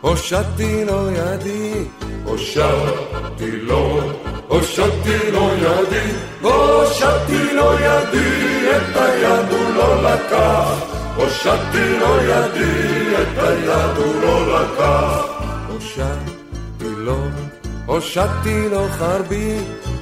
הושעתי 0.00 0.84
לו 0.84 1.10
ידי. 1.10 1.84
הושעתי 2.24 3.50
לו, 3.50 4.00
הושעתי 4.48 5.30
לו 5.32 5.48
ידי. 5.58 6.10
הושעתי 6.42 7.54
לו 7.54 7.72
ידי, 7.74 8.70
את 8.70 8.96
היד 8.96 9.52
הוא 9.52 9.74
לא 9.76 10.02
לקח. 10.02 10.74
הושעתי 11.16 11.98
לו 12.00 12.16
ידי, 12.22 13.16
את 13.16 13.38
היד 13.38 13.96
הוא 13.96 14.22
לא 14.22 14.60
לקח. 14.60 15.24
הושעתי 15.68 16.90
לו, 16.98 17.18
הושעתי 17.86 18.68
לו 18.68 18.86
חרבי. 18.98 19.56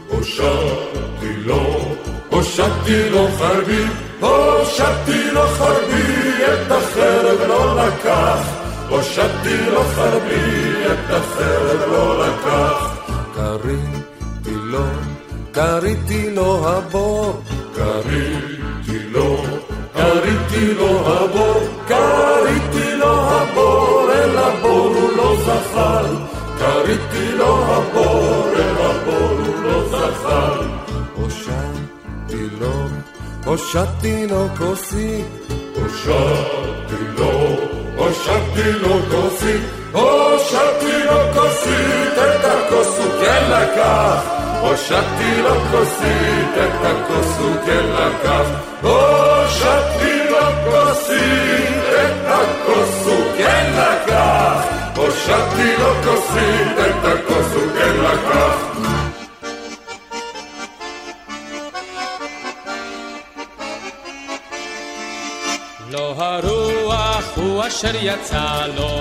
הושעתי 0.08 1.32
לו, 1.44 1.94
הושעתי 2.30 3.10
לו 3.10 3.28
חרבי. 3.38 3.84
הושעתי 4.20 5.30
לו 5.32 5.46
חרבי, 5.46 6.44
את 6.44 6.72
החרב 6.72 7.48
לא 7.48 7.76
לקח. 7.76 8.61
הושעתי 8.93 9.70
לו 9.70 9.82
חרבי, 9.84 10.84
את 10.86 11.11
החרב 11.11 11.80
לא 11.90 12.26
לקח. 12.26 12.97
קריתי 13.34 14.55
לו, 14.55 14.84
קריתי 15.53 16.30
לו 16.30 16.68
הבור. 16.68 17.43
קריתי 17.74 18.99
לו, 19.12 19.45
קריתי 19.95 20.74
לו 20.74 20.90
הבור. 21.07 21.61
קריתי 21.88 22.97
לו 22.97 23.12
הבור, 23.20 24.11
אל 24.12 24.38
הבור 24.38 24.95
הוא 24.95 25.11
לא 25.16 25.36
זחל. 25.45 26.07
קריתי 26.59 27.32
לו 27.32 27.64
הבור, 27.64 28.49
אל 28.57 28.76
הבור 28.78 29.38
הוא 29.47 29.62
לא 29.62 29.88
זחל. 29.88 30.66
הושעתי 31.14 32.47
לו, 32.61 32.72
הושעתי 33.45 34.26
לו 34.26 34.49
כוסית. 34.59 35.26
הושעתי 35.74 37.05
לו, 37.18 37.61
הושעתי 38.12 38.72
לו 38.72 38.98
כוסית. 39.10 39.62
הושעתי 39.92 41.04
לו 41.04 41.18
כוסית, 41.34 42.14
את 42.16 42.44
הכוס 42.44 42.98
הוא 42.98 43.12
כן 43.20 43.44
לקח. 43.50 44.22
הושעתי 44.60 45.42
לו 45.42 45.54
כוסית, 45.70 46.52
את 46.56 46.86
הכוס 46.86 47.38
הוא 47.38 47.56
כן 47.66 47.84
לקח. 47.98 48.46
הושעתי 48.82 50.28
לו 50.30 50.46
כוסית, 50.64 51.82
את 51.94 52.26
הכוס 52.26 53.06
הוא 53.06 53.24
כן 53.38 53.72
לקח. 53.76 54.66
הושעתי 54.96 55.76
לו 55.78 55.94
כוסית, 56.04 56.78
את 56.78 57.04
הכוס 57.04 57.54
הוא 57.54 57.72
כן 57.78 57.96
לקח. 57.96 58.72
לא 65.90 66.14
הרוח 66.18 66.81
הוא 67.34 67.66
אשר 67.66 67.90
יצא 68.00 68.66
לו 68.76 69.00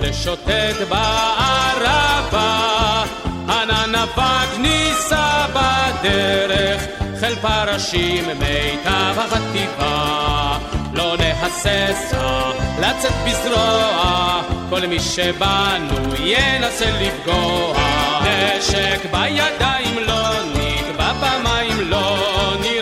לשוטט 0.00 0.76
בערבה. 0.88 3.04
ענן 3.48 3.94
אבק 3.94 4.58
נישא 4.58 5.46
בדרך, 5.54 6.82
חיל 7.20 7.34
פרשים 7.34 8.24
מיטב 8.24 9.18
החטיבה. 9.18 10.58
לא 10.92 11.16
נהססה 11.16 12.50
לצאת 12.80 13.12
בזרוע, 13.26 14.42
כל 14.70 14.86
מי 14.86 15.00
שבנו 15.00 16.14
ינסה 16.20 16.90
לפגוע. 17.00 17.74
נשק 18.22 19.00
בידיים 19.10 19.98
לא 20.06 20.28
נתבע 20.54 21.12
במים, 21.12 21.90
לא 21.90 22.16
נראה 22.60 22.73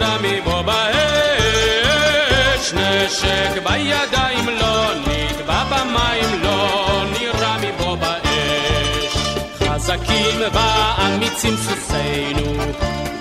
ואמיצים 10.52 11.56
סוסינו, 11.56 12.62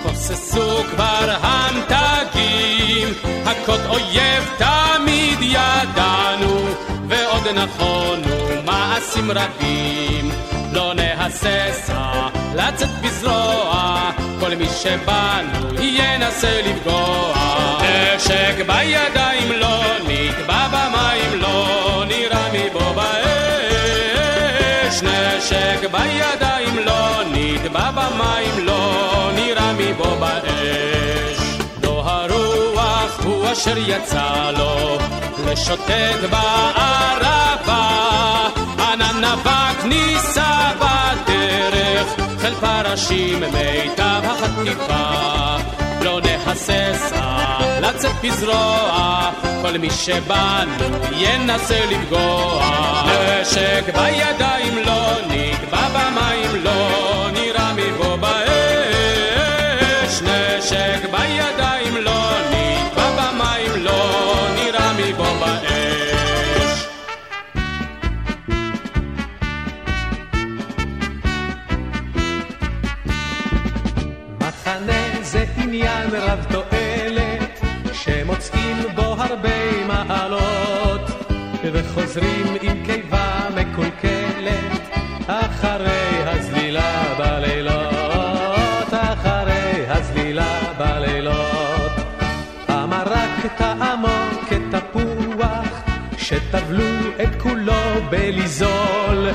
כוססו 0.02 0.84
כבר 0.90 1.36
המתגים, 1.42 3.08
הכות 3.46 3.80
אויב 3.88 4.50
תמיד 4.58 5.38
ידענו, 5.40 6.66
ועוד 7.08 7.48
נכונו 7.48 8.62
מעשים 8.64 9.30
רבים. 9.30 10.30
לא 10.72 10.92
נהססה 10.94 12.28
לצאת 12.54 12.88
בזרוע, 13.02 14.10
כל 14.40 14.54
מי 14.54 14.66
שבנו 14.82 15.82
ינסה 15.82 16.60
לפגוע. 16.66 17.34
נשק 18.16 18.54
בידיים 18.66 19.52
לא 19.52 19.82
נקבע 20.08 20.68
במים, 20.68 21.40
לא 21.40 22.04
נראה 22.08 22.48
מבוא 22.52 22.92
באש. 22.92 25.02
נשק 25.02 25.90
בידיים 25.90 26.61
נטבע 27.64 27.90
במים, 27.90 28.66
לא 28.66 29.30
נראה 29.34 29.72
מבוא 29.72 30.16
באש. 30.16 31.38
לא 31.82 32.02
הרוח 32.06 33.20
אשר 33.52 33.78
יצא 33.78 34.50
לו 34.58 34.98
לשוטט 35.46 36.20
בערבה, 36.30 37.88
ענן 38.78 39.24
אבק 39.24 39.84
נישא 39.84 40.72
בדרך, 40.78 42.06
חיל 42.40 42.54
פרשים 42.60 43.40
מיטב 43.40 44.22
החטיפה. 44.24 45.56
לא 46.02 46.20
נהססה 46.20 47.58
לצאת 47.80 48.12
בזרוע, 48.22 49.30
כל 49.62 49.78
מי 49.78 49.90
שבנו 49.90 50.84
ינסה 51.16 51.80
לפגוע. 51.90 52.62
נשק 53.06 53.84
בידיים 53.94 54.78
לא 54.86 55.12
נקבע 55.28 55.88
במים 55.88 56.64
לא 56.64 57.01
נשק 61.22 61.28
בידיים 61.28 61.96
לא 61.96 62.32
נקבע 62.50 63.10
במים 63.16 63.84
לא 63.84 64.46
נראה 64.54 64.92
מבוא 64.92 65.38
באש. 65.40 66.86
מחנה 74.40 75.22
זה 75.22 75.44
עניין 75.56 76.10
רב 76.12 76.46
תועלת, 76.50 77.60
שמוצאים 77.92 78.76
בו 78.94 79.02
הרבה 79.18 79.86
מעלות, 79.86 81.10
וחוזרים 81.72 82.46
עם 82.62 82.84
קיבה 82.86 83.48
מקולקלת, 83.54 84.88
אחרי 85.26 86.01
שטבלו 96.52 96.84
את 97.22 97.42
כולו 97.42 98.10
בליזול, 98.10 99.28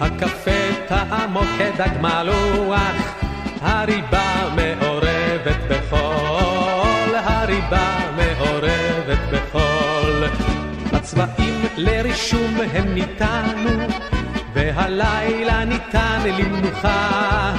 הקפה 0.00 0.86
טעמו 0.88 1.40
כדג 1.58 1.90
מלוח, 2.00 3.14
הריבה 3.60 4.48
מעורבת 4.54 5.56
בחול, 5.68 7.14
הריבה 7.14 7.96
מעורבת 8.16 9.18
בחול. 9.32 10.24
הצבעים 10.92 11.64
לרישום 11.76 12.54
הם 12.72 12.94
ניתנו, 12.94 13.86
והלילה 14.52 15.64
ניתן 15.64 16.20
למנוחה. 16.38 17.52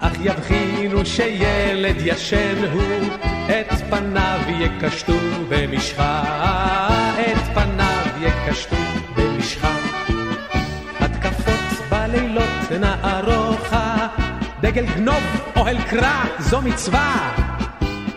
אך 0.00 0.12
יבחינו 0.20 1.06
שילד 1.06 1.96
ישן 1.98 2.64
הוא, 2.72 3.08
את 3.46 3.72
פניו 3.90 4.40
יקשטו 4.48 5.14
פניו 5.48 6.87
יקשטו 8.58 8.76
במשחה. 9.16 9.76
התקפות 11.00 11.88
בלילות 11.90 12.72
נערוכה, 12.80 14.06
דגל 14.60 14.86
גנוב, 14.86 15.22
אוהל 15.56 15.82
קרא, 15.82 16.24
זו 16.38 16.62
מצווה. 16.62 17.34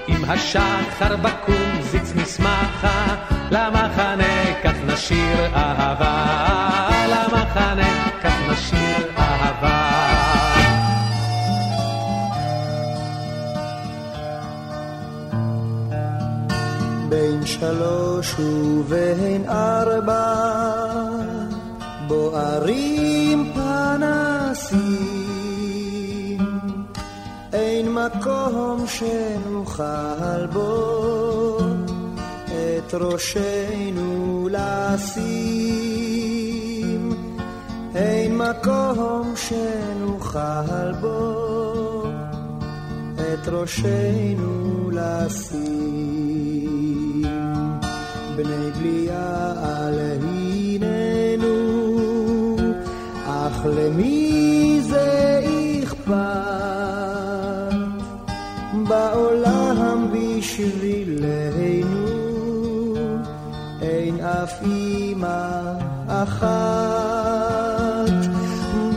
עם 0.08 0.30
השחר 0.30 1.16
בקום 1.16 1.82
זיץ 1.82 2.14
משמחה, 2.16 3.16
למחנה 3.52 4.62
כך 4.64 4.76
נשיר 4.86 5.56
אהבה, 5.56 6.36
למחנה 7.08 8.10
כך 8.24 8.34
נשיר 8.50 9.08
אהבה. 9.18 10.41
בין 17.12 17.46
שלוש 17.46 18.36
ובין 18.40 19.50
ארבע. 19.50 20.52
בוערים 22.08 23.54
פנסים. 23.54 24.82
אין 27.54 27.94
מקום 27.94 28.86
שנוכל 28.88 30.46
בו 30.54 31.58
את 32.48 32.94
ראשנו 32.94 34.48
לשים. 34.52 35.82
אין 37.96 38.38
מקום 38.38 39.34
שנוכל 39.36 40.92
בו 41.02 42.04
את 43.16 43.48
ראשנו 43.48 44.90
לשים 44.92 46.21
בני 48.36 48.72
בליעל 48.80 50.00
הננו 50.00 51.56
אך 53.28 53.66
למי 53.66 54.80
זה 54.82 55.42
אכפת? 55.84 56.12
בעולם 58.88 60.08
בשבילנו 60.14 61.42
אין 63.82 64.20
אף 64.20 64.62
אימא 64.62 65.74
אחת. 66.08 66.92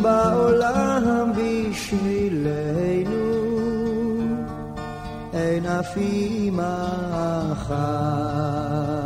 בעולם 0.05 1.32
בשבילנו 1.37 3.14
אין 5.32 5.66
אף 5.66 5.97
אימא 5.97 6.87
אחת 7.53 9.04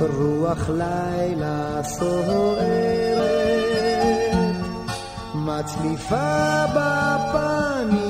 רוח 0.00 0.70
לילה 0.70 1.82
סוערת 1.82 3.24
מצליפה 5.34 6.64
בפנים 6.74 8.04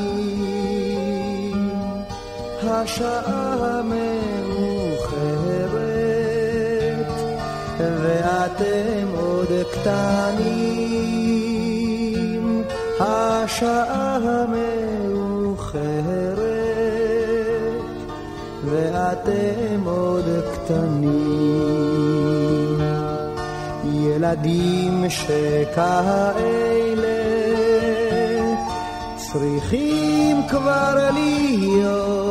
השעה 2.62 3.80
מאוחרת 3.84 4.74
ואתם 7.78 9.06
עוד 9.16 9.48
קטנים 9.72 10.64
השעה 13.00 14.18
מאוחרת 14.48 16.43
ואתם 18.74 19.80
עוד 19.84 20.24
קטנים. 20.54 21.94
ילדים 23.84 25.04
שכאלה 25.08 26.44
צריכים 29.16 30.42
כבר 30.48 31.10
להיות. 31.14 32.24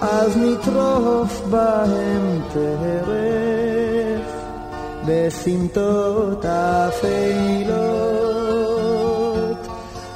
אז 0.00 0.36
נטרוף 0.36 1.42
בהם 1.50 2.40
טרף 2.52 4.32
בסמטות 5.06 6.44
אפלות 6.44 7.56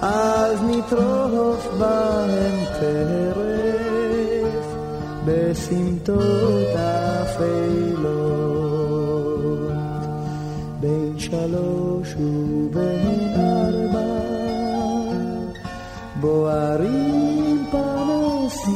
אז 0.03 0.59
נטרוף 0.63 1.69
בהם 1.79 2.65
טרף 2.81 3.50
בסמטות 5.61 6.77
אפלות. 7.23 8.11
בין 10.81 11.15
שלוש 11.19 12.15
ובין 12.17 13.35
ארבע 13.37 14.01
בוערים 16.21 17.67
פנסים, 17.71 18.71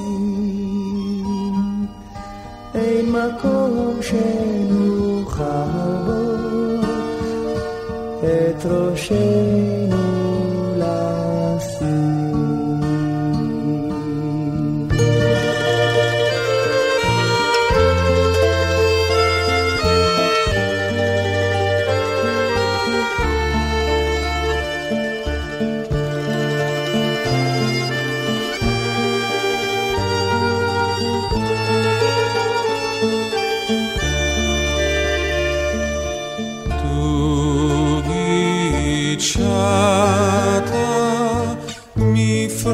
אין 2.75 3.13
מקום 3.13 3.99
שנוכל 4.03 5.45
בו 6.07 6.23
את 8.21 8.65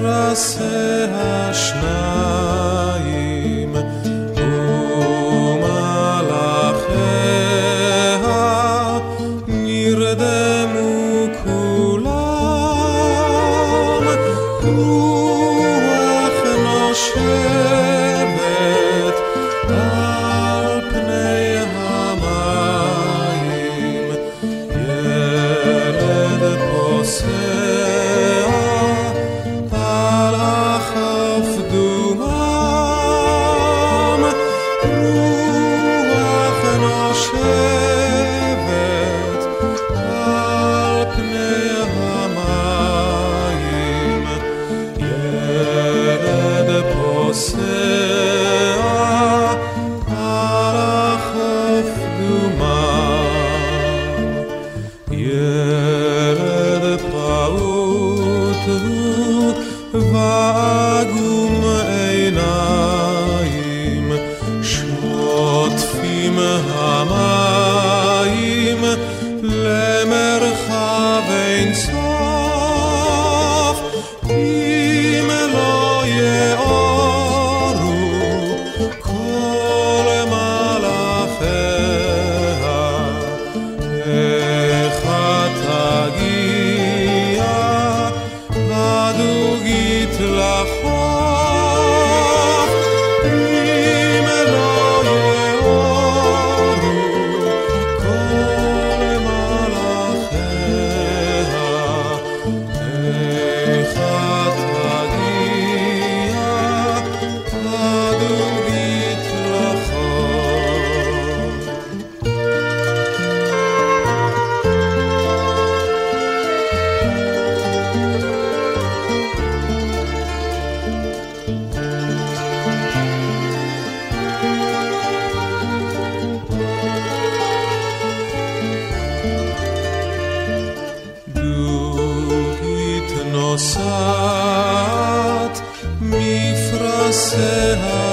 nascerá. 0.03 1.50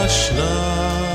ראשנו 0.06 1.07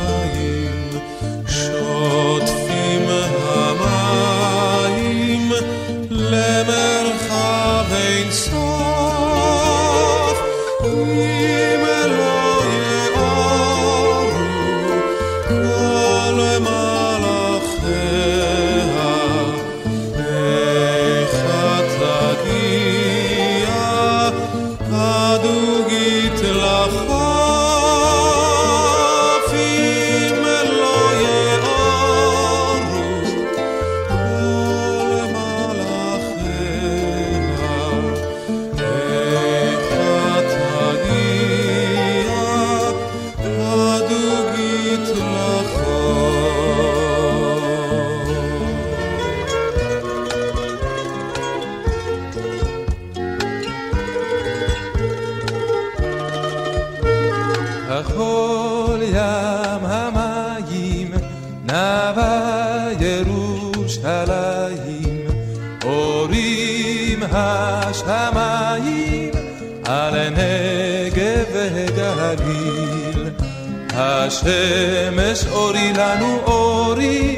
השמש 74.42 75.44
אורי 75.52 75.92
לנו 75.92 76.38
אורי, 76.46 77.36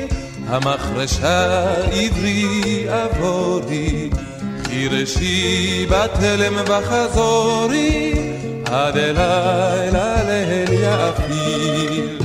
המחרשה 0.49 1.65
עברי 1.93 2.87
עבורי, 2.89 4.11
חירשי 4.65 5.87
בתלם 5.91 6.55
וחזורי, 6.67 8.15
עד 8.67 8.97
אלילה 8.97 10.17
ליל 10.25 10.73
יפיל. 10.73 12.19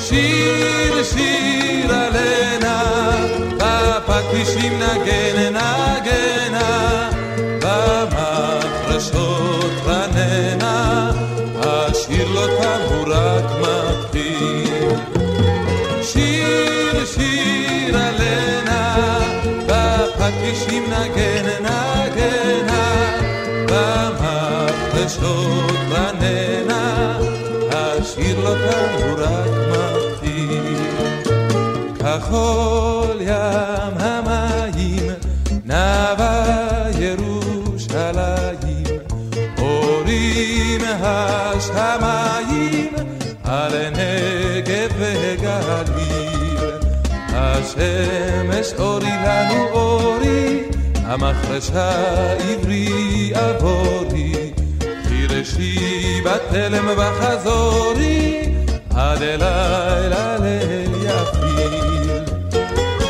שיר 0.00 1.04
שיר 1.04 1.94
עלנה, 1.94 2.82
בפקדישים 3.56 4.72
נגן 4.72 5.43
המחרשה 51.14 51.90
עברי 52.32 53.32
עבורי, 53.34 54.52
חירשי 55.08 56.20
בתלם 56.24 56.88
וחזורי, 56.96 58.40
עד 58.90 59.22
אליי 59.22 60.08
ליל 60.40 60.94
יפיל. 60.94 62.24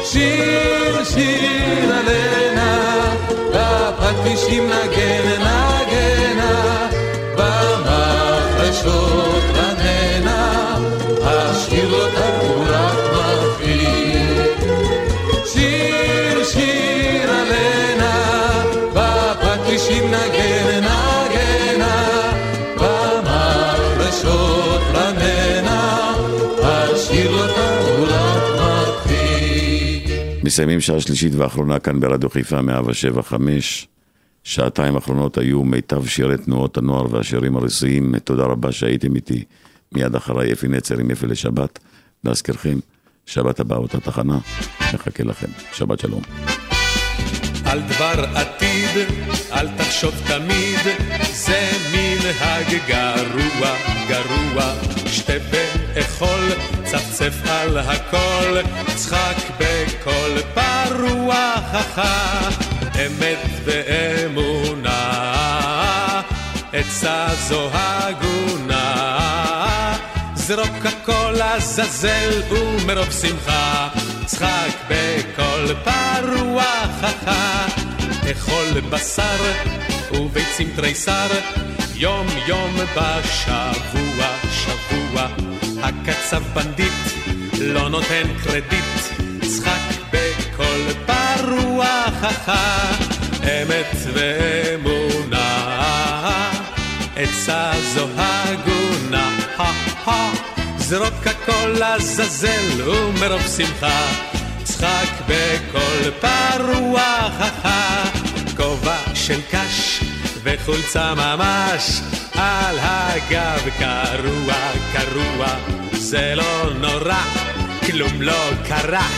שיר 0.04 1.04
שיר 1.04 1.94
עלנה, 1.94 3.14
בפטישים 3.54 4.66
נגן 4.66 5.28
נגנה, 5.28 5.78
מסיימים 30.54 30.80
שעה 30.80 31.00
שלישית 31.00 31.34
ואחרונה 31.34 31.78
כאן 31.78 32.00
ברדיו 32.00 32.30
חיפה 32.30 32.62
107 32.62 33.22
5. 33.22 33.88
שעתיים 34.44 34.94
האחרונות 34.94 35.38
היו 35.38 35.64
מיטב 35.64 36.06
שירי 36.06 36.36
תנועות 36.38 36.76
הנוער 36.76 37.14
והשירים 37.14 37.56
הריסיים. 37.56 38.18
תודה 38.18 38.42
רבה 38.42 38.72
שהייתם 38.72 39.16
איתי. 39.16 39.44
מיד 39.92 40.14
אחריי 40.14 40.52
אפי 40.52 40.68
נצר 40.68 40.98
עם 40.98 41.10
אפי 41.10 41.26
לשבת. 41.26 41.78
להזכירכם, 42.24 42.78
שבת 43.26 43.60
הבאה 43.60 43.78
אותה 43.78 44.00
תחנה, 44.00 44.38
מחכה 44.94 45.24
לכם. 45.24 45.46
שבת 45.72 46.00
שלום. 46.00 46.22
על 47.64 47.80
דבר 47.80 48.24
עתיד, 48.34 49.08
אל 49.52 49.68
תחשוב 49.76 50.14
תמיד, 50.26 50.78
זה 51.32 51.70
מנהג 52.24 52.78
גרוע, 52.86 53.76
גרוע. 54.08 54.72
שתה 55.06 55.32
ואכול, 55.50 56.52
צפצף 56.84 57.34
על 57.48 57.78
הכל, 57.78 58.56
צחק 58.94 59.36
בקול 59.58 60.38
פרוע, 60.54 61.54
חכה, 61.72 62.48
אמת 63.06 63.38
ואמונה, 63.64 65.00
עצה 66.72 67.26
זו 67.48 67.70
הגונה. 67.72 69.06
זרוק 70.34 70.86
הכל 70.86 71.34
לעזאזל 71.38 72.42
ומרוב 72.50 73.12
שמחה, 73.22 73.88
צחק 74.26 74.74
בקול 74.88 75.74
פרוע 75.84 76.64
חכה, 77.00 77.66
אכול 78.30 78.80
בשר 78.90 79.52
וביצים 80.12 80.70
תריסר, 80.76 81.28
יום 81.96 82.26
יום 82.46 82.76
בשבוע, 82.76 84.26
שבוע, 84.50 85.26
הקצב 85.82 86.42
בנדיט 86.54 86.92
לא 87.60 87.88
נותן 87.88 88.22
קרדיט, 88.44 88.84
צחק 89.42 89.94
בקול 90.10 90.92
פרוע 91.06 92.04
חכה, 92.20 92.90
אמת 93.44 93.96
ואמונה. 94.12 95.80
עצה 97.16 97.72
זו 97.94 98.06
הגונה, 98.16 99.36
זרוק 100.78 101.26
הכל 101.26 101.68
לעזאזל 101.68 102.90
ומרוב 102.90 103.46
שמחה, 103.56 104.06
צחק 104.62 105.22
בקול 105.28 106.10
פרוע, 106.20 107.28
כובע 108.56 108.98
של 109.14 109.40
קש 109.50 109.93
וחולצה 110.44 111.14
ממש, 111.14 112.00
על 112.34 112.78
הגב. 112.80 113.68
קרוע, 113.78 114.54
קרוע, 114.92 115.46
זה 115.92 116.34
לא 116.34 116.70
נורא, 116.74 117.22
כלום 117.86 118.22
לא 118.22 118.50
קרה, 118.68 119.08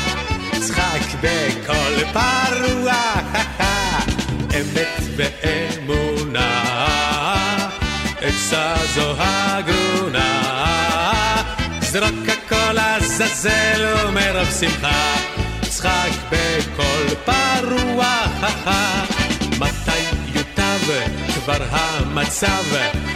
צחק 0.60 1.18
בקול 1.20 2.04
פרוע, 2.12 2.92
אמת 4.54 5.00
ואמונה. 5.16 6.64
עצה 8.20 8.74
זו 8.94 9.14
הגונה, 9.18 10.42
זרוק 11.80 12.28
הכל 12.28 12.72
לעזאזל 12.72 13.94
ומרוב 14.06 14.50
שמחה, 14.60 15.14
צחק 15.68 16.10
בקול 16.30 17.06
פרוע, 17.24 18.26
מתי 19.60 20.00
יוטב 20.34 20.65
כבר 21.34 21.64
המצב, 21.70 22.64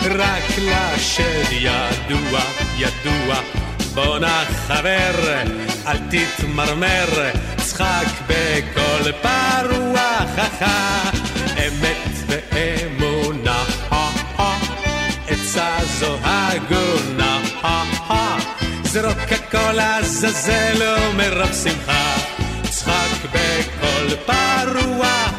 רק 0.03 0.59
לשד 0.59 1.53
ידוע, 1.53 2.41
ידוע. 2.77 3.37
בואנה 3.95 4.45
חבר, 4.66 5.43
אל 5.87 5.99
תתמרמר, 6.11 7.31
צחק 7.57 8.07
בקול 8.27 9.12
פרוע, 9.23 10.18
אמת 11.59 12.14
ואמונה. 12.29 13.64
עצה 15.29 15.77
זו 15.99 16.16
הגונה, 16.23 17.41
זרוק 18.85 19.33
הכל 19.33 19.73
לעזאזל 19.73 20.83
ומרוב 20.83 21.53
שמחה, 21.64 22.16
צחק 22.71 23.31
בקול 23.33 24.16
פרוע, 24.27 25.30